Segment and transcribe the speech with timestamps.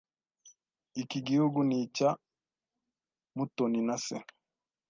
[1.01, 2.09] Iki gihugu ni icya
[3.35, 4.17] Mutoni na se.